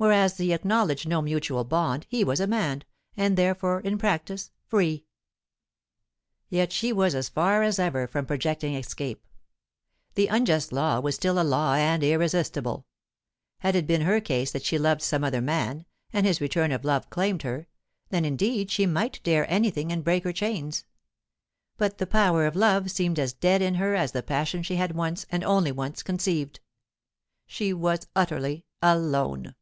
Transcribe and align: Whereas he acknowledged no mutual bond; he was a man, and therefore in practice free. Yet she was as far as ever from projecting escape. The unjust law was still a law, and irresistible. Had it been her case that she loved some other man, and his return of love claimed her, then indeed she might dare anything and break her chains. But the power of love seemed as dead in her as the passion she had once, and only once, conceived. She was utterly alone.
Whereas 0.00 0.38
he 0.38 0.54
acknowledged 0.54 1.06
no 1.06 1.20
mutual 1.20 1.62
bond; 1.62 2.06
he 2.08 2.24
was 2.24 2.40
a 2.40 2.46
man, 2.46 2.84
and 3.18 3.36
therefore 3.36 3.80
in 3.82 3.98
practice 3.98 4.50
free. 4.66 5.04
Yet 6.48 6.72
she 6.72 6.90
was 6.90 7.14
as 7.14 7.28
far 7.28 7.62
as 7.62 7.78
ever 7.78 8.06
from 8.06 8.24
projecting 8.24 8.72
escape. 8.74 9.26
The 10.14 10.28
unjust 10.28 10.72
law 10.72 11.00
was 11.00 11.16
still 11.16 11.38
a 11.38 11.44
law, 11.44 11.74
and 11.74 12.02
irresistible. 12.02 12.86
Had 13.58 13.76
it 13.76 13.86
been 13.86 14.00
her 14.00 14.22
case 14.22 14.52
that 14.52 14.62
she 14.64 14.78
loved 14.78 15.02
some 15.02 15.22
other 15.22 15.42
man, 15.42 15.84
and 16.14 16.24
his 16.24 16.40
return 16.40 16.72
of 16.72 16.82
love 16.86 17.10
claimed 17.10 17.42
her, 17.42 17.68
then 18.08 18.24
indeed 18.24 18.70
she 18.70 18.86
might 18.86 19.20
dare 19.22 19.44
anything 19.50 19.92
and 19.92 20.02
break 20.02 20.24
her 20.24 20.32
chains. 20.32 20.86
But 21.76 21.98
the 21.98 22.06
power 22.06 22.46
of 22.46 22.56
love 22.56 22.90
seemed 22.90 23.18
as 23.18 23.34
dead 23.34 23.60
in 23.60 23.74
her 23.74 23.94
as 23.94 24.12
the 24.12 24.22
passion 24.22 24.62
she 24.62 24.76
had 24.76 24.94
once, 24.96 25.26
and 25.30 25.44
only 25.44 25.72
once, 25.72 26.02
conceived. 26.02 26.60
She 27.46 27.74
was 27.74 28.06
utterly 28.16 28.64
alone. 28.80 29.54